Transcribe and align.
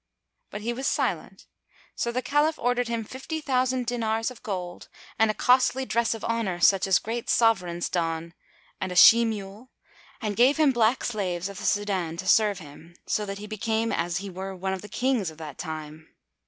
But 0.49 0.61
he 0.61 0.73
was 0.73 0.87
silent; 0.87 1.45
so 1.95 2.11
the 2.11 2.23
Caliph 2.23 2.57
ordered 2.57 2.87
him 2.87 3.03
fifty 3.03 3.39
thousand 3.39 3.85
dinars 3.85 4.31
of 4.31 4.41
gold 4.41 4.87
and 5.19 5.29
a 5.29 5.35
costly 5.35 5.85
dress 5.85 6.15
of 6.15 6.23
honour 6.25 6.59
such 6.59 6.87
as 6.87 6.97
great 6.97 7.27
Sovrans 7.29 7.87
don, 7.87 8.33
and 8.79 8.91
a 8.91 8.95
she 8.95 9.23
mule, 9.25 9.69
and 10.19 10.35
gave 10.35 10.57
him 10.57 10.71
black 10.71 11.03
slaves 11.03 11.49
of 11.49 11.59
the 11.59 11.65
Súdán 11.65 12.17
to 12.17 12.27
serve 12.27 12.57
him, 12.57 12.95
so 13.05 13.27
that 13.27 13.37
he 13.37 13.45
became 13.45 13.91
as 13.91 14.17
he 14.17 14.29
were 14.31 14.55
one 14.55 14.73
of 14.73 14.81
the 14.81 14.89
Kings 14.89 15.29
of 15.29 15.37
that 15.37 15.59
time. 15.59 16.07